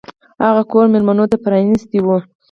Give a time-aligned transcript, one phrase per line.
[0.45, 2.07] هغه کور میلمنو ته پرانیستی و.